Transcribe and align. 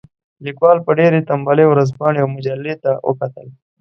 لیکوال 0.45 0.77
په 0.85 0.91
ډېرې 0.99 1.25
تنبلۍ 1.29 1.65
ورځپاڼې 1.69 2.19
او 2.21 2.29
مجلې 2.35 2.73
ته 2.83 2.91
وکتل. 3.07 3.47